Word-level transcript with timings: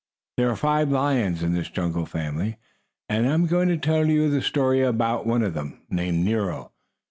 There 0.37 0.47
were 0.47 0.55
five 0.55 0.89
lions 0.89 1.43
in 1.43 1.53
this 1.53 1.69
jungle 1.69 2.07
family, 2.07 2.57
and 3.07 3.29
I 3.29 3.33
am 3.35 3.45
going 3.45 3.69
to 3.69 3.77
tell 3.77 4.07
you 4.07 4.31
the 4.31 4.41
story 4.41 4.81
of 4.81 4.95
one 4.97 5.43
of 5.43 5.53
them, 5.53 5.83
named 5.91 6.25
Nero. 6.25 6.71